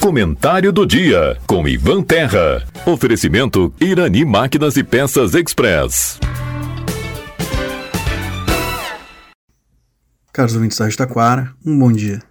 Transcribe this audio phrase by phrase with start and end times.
[0.00, 2.66] Comentário do dia com Ivan Terra.
[2.86, 6.18] Oferecimento Irani Máquinas e Peças Express.
[10.32, 12.22] Caros ouvintes da Taquara, um bom dia.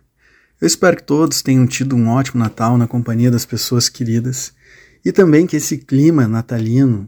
[0.60, 4.54] Eu espero que todos tenham tido um ótimo Natal na companhia das pessoas queridas
[5.06, 7.08] e também que esse clima natalino,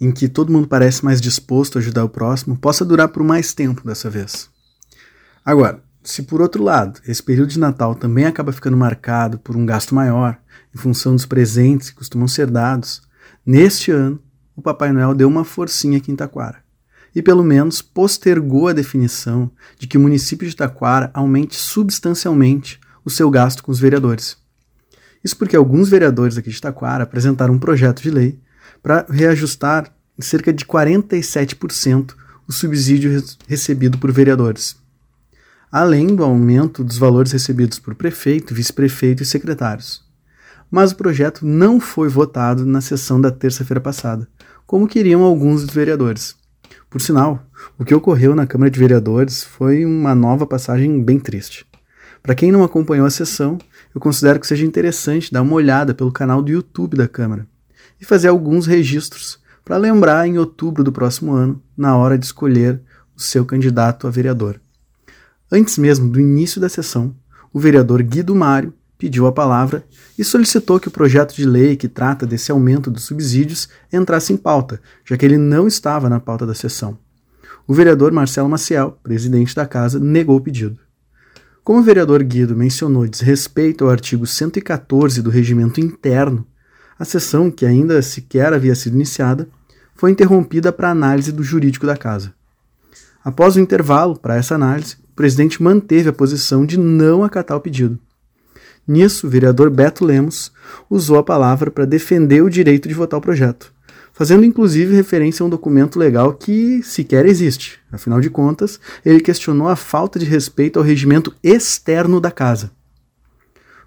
[0.00, 3.52] em que todo mundo parece mais disposto a ajudar o próximo, possa durar por mais
[3.52, 4.48] tempo dessa vez.
[5.44, 9.66] Agora, se por outro lado, esse período de Natal também acaba ficando marcado por um
[9.66, 10.38] gasto maior,
[10.72, 13.02] em função dos presentes que costumam ser dados,
[13.44, 14.22] neste ano
[14.54, 16.62] o Papai Noel deu uma forcinha aqui em Taquara.
[17.12, 19.50] E pelo menos postergou a definição
[19.80, 24.36] de que o município de Taquara aumente substancialmente o seu gasto com os vereadores.
[25.24, 28.38] Isso porque alguns vereadores aqui de Taquara apresentaram um projeto de lei
[28.80, 32.14] para reajustar em cerca de 47%
[32.46, 34.76] o subsídio recebido por vereadores
[35.70, 40.04] além do aumento dos valores recebidos por prefeito, vice-prefeito e secretários.
[40.70, 44.28] Mas o projeto não foi votado na sessão da terça-feira passada,
[44.66, 46.34] como queriam alguns dos vereadores.
[46.90, 47.44] Por sinal,
[47.78, 51.66] o que ocorreu na Câmara de Vereadores foi uma nova passagem bem triste.
[52.22, 53.58] Para quem não acompanhou a sessão,
[53.94, 57.46] eu considero que seja interessante dar uma olhada pelo canal do YouTube da Câmara
[58.00, 62.80] e fazer alguns registros para lembrar em outubro do próximo ano, na hora de escolher
[63.16, 64.60] o seu candidato a vereador.
[65.50, 67.14] Antes mesmo do início da sessão,
[67.52, 69.84] o vereador Guido Mário pediu a palavra
[70.18, 74.36] e solicitou que o projeto de lei que trata desse aumento dos subsídios entrasse em
[74.36, 76.98] pauta, já que ele não estava na pauta da sessão.
[77.66, 80.78] O vereador Marcelo Maciel, presidente da casa, negou o pedido.
[81.62, 86.46] Como o vereador Guido mencionou desrespeito ao artigo 114 do regimento interno,
[86.98, 89.48] a sessão, que ainda sequer havia sido iniciada,
[89.94, 92.32] foi interrompida para análise do jurídico da casa.
[93.24, 97.60] Após o intervalo para essa análise, o presidente manteve a posição de não acatar o
[97.60, 97.98] pedido.
[98.86, 100.52] Nisso, o vereador Beto Lemos
[100.90, 103.72] usou a palavra para defender o direito de votar o projeto,
[104.12, 107.80] fazendo inclusive referência a um documento legal que sequer existe.
[107.90, 112.70] Afinal de contas, ele questionou a falta de respeito ao regimento externo da casa.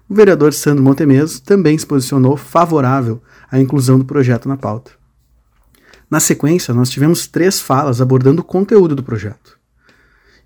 [0.08, 4.90] O vereador Sandro Montemeso também se posicionou favorável à inclusão do projeto na pauta.
[6.10, 9.59] Na sequência, nós tivemos três falas abordando o conteúdo do projeto.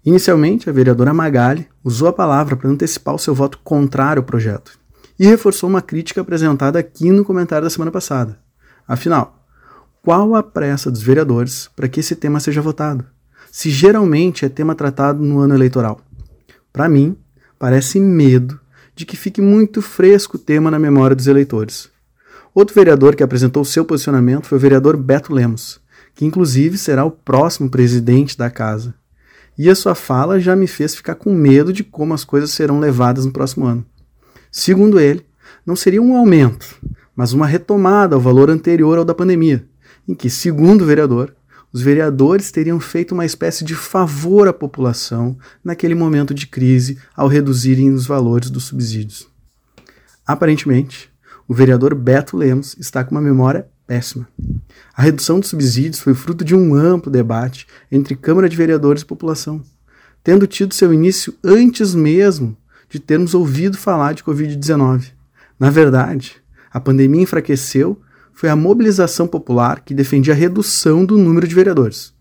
[0.04, 4.78] Inicialmente, a vereadora Magali usou a palavra para antecipar o seu voto contrário ao projeto
[5.18, 8.38] e reforçou uma crítica apresentada aqui no comentário da semana passada.
[8.86, 9.46] Afinal,
[10.02, 13.06] qual a pressa dos vereadores para que esse tema seja votado?
[13.50, 16.00] Se geralmente é tema tratado no ano eleitoral.
[16.70, 17.16] Para mim,
[17.58, 18.60] parece medo
[18.94, 21.88] de que fique muito fresco o tema na memória dos eleitores.
[22.54, 25.80] Outro vereador que apresentou seu posicionamento foi o vereador Beto Lemos,
[26.14, 28.94] que inclusive será o próximo presidente da casa.
[29.56, 32.80] E a sua fala já me fez ficar com medo de como as coisas serão
[32.80, 33.84] levadas no próximo ano.
[34.50, 35.24] Segundo ele,
[35.64, 36.76] não seria um aumento,
[37.14, 39.64] mas uma retomada ao valor anterior ao da pandemia,
[40.08, 41.34] em que, segundo o vereador,
[41.72, 47.26] os vereadores teriam feito uma espécie de favor à população naquele momento de crise ao
[47.26, 49.26] reduzirem os valores dos subsídios.
[50.26, 51.10] Aparentemente,
[51.48, 54.28] o vereador Beto Lemos está com uma memória péssima.
[54.96, 59.06] A redução dos subsídios foi fruto de um amplo debate entre Câmara de Vereadores e
[59.06, 59.62] população,
[60.22, 62.56] tendo tido seu início antes mesmo
[62.88, 65.12] de termos ouvido falar de Covid-19.
[65.58, 66.36] Na verdade,
[66.72, 68.00] a pandemia enfraqueceu
[68.32, 72.12] foi a mobilização popular que defendia a redução do número de vereadores.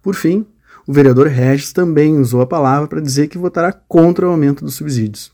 [0.00, 0.46] Por fim,
[0.86, 4.74] o vereador Regis também usou a palavra para dizer que votará contra o aumento dos
[4.74, 5.32] subsídios.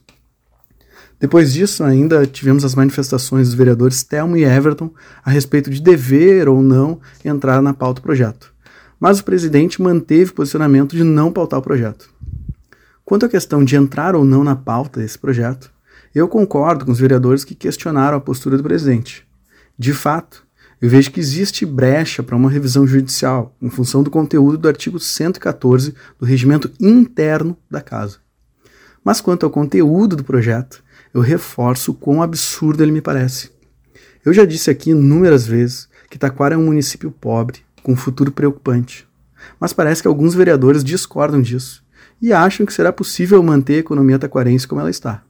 [1.19, 4.91] Depois disso, ainda tivemos as manifestações dos vereadores Telmo e Everton
[5.23, 8.53] a respeito de dever ou não entrar na pauta do projeto.
[8.99, 12.09] Mas o presidente manteve o posicionamento de não pautar o projeto.
[13.03, 15.71] Quanto à questão de entrar ou não na pauta desse projeto,
[16.13, 19.27] eu concordo com os vereadores que questionaram a postura do presidente.
[19.77, 20.45] De fato,
[20.81, 24.99] eu vejo que existe brecha para uma revisão judicial em função do conteúdo do artigo
[24.99, 28.17] 114 do regimento interno da Casa.
[29.03, 30.83] Mas quanto ao conteúdo do projeto,
[31.15, 33.49] eu reforço o quão absurdo ele me parece.
[34.25, 38.33] Eu já disse aqui inúmeras vezes que Taquara é um município pobre, com um futuro
[38.33, 39.07] preocupante.
[39.57, 41.81] Mas parece que alguns vereadores discordam disso
[42.21, 45.23] e acham que será possível manter a economia taquarense como ela está.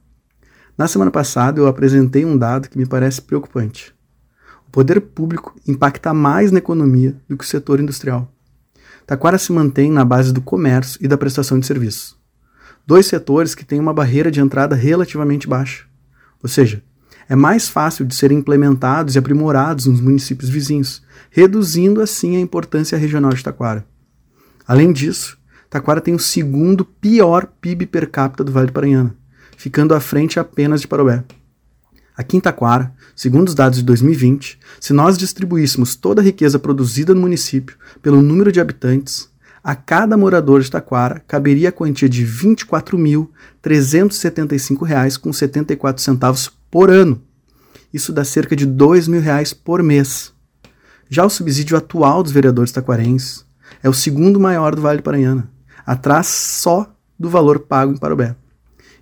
[0.76, 3.94] Na semana passada eu apresentei um dado que me parece preocupante.
[4.66, 8.28] O poder público impacta mais na economia do que o setor industrial.
[9.06, 12.15] Taquara se mantém na base do comércio e da prestação de serviços
[12.86, 15.84] dois setores que têm uma barreira de entrada relativamente baixa.
[16.42, 16.82] Ou seja,
[17.28, 22.96] é mais fácil de serem implementados e aprimorados nos municípios vizinhos, reduzindo assim a importância
[22.96, 23.84] regional de Taquara.
[24.66, 25.36] Além disso,
[25.68, 29.14] Taquara tem o segundo pior PIB per capita do Vale do Paranhana,
[29.56, 31.24] ficando à frente apenas de Parobé.
[32.16, 37.12] Aqui em Taquara, segundo os dados de 2020, se nós distribuíssemos toda a riqueza produzida
[37.12, 39.28] no município pelo número de habitantes,
[39.66, 42.30] a cada morador de Taquara caberia a quantia de R$
[43.64, 47.20] 24.375,74 por ano.
[47.92, 50.32] Isso dá cerca de R$ 2.000 por mês.
[51.10, 53.44] Já o subsídio atual dos vereadores taquarenses
[53.82, 55.50] é o segundo maior do Vale do Paranhana,
[55.84, 58.36] atrás só do valor pago em Parobé.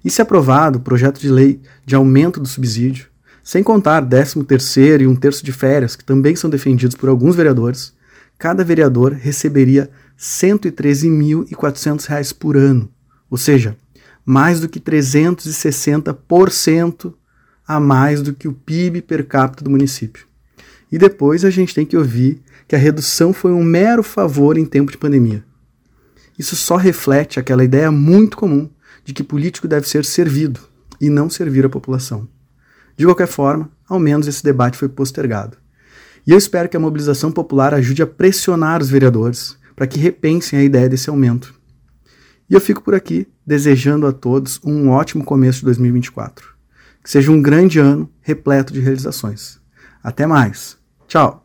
[0.03, 3.09] E se aprovado o projeto de lei de aumento do subsídio,
[3.43, 7.37] sem contar 13 terceiro e um terço de férias, que também são defendidos por alguns
[7.37, 7.93] vereadores,
[8.39, 12.91] cada vereador receberia R$ 113.400 por ano,
[13.31, 13.77] ou seja,
[14.25, 17.15] mais do que 360%
[17.67, 20.25] a mais do que o PIB per capita do município.
[20.91, 24.65] E depois a gente tem que ouvir que a redução foi um mero favor em
[24.65, 25.45] tempo de pandemia.
[26.39, 28.69] Isso só reflete aquela ideia muito comum
[29.05, 30.61] de que político deve ser servido
[31.01, 32.29] e não servir a população.
[32.97, 35.57] De qualquer forma, ao menos esse debate foi postergado.
[36.27, 40.59] E eu espero que a mobilização popular ajude a pressionar os vereadores para que repensem
[40.59, 41.55] a ideia desse aumento.
[42.49, 46.55] E eu fico por aqui desejando a todos um ótimo começo de 2024.
[47.03, 49.59] Que seja um grande ano repleto de realizações.
[50.03, 50.79] Até mais!
[51.07, 51.45] Tchau!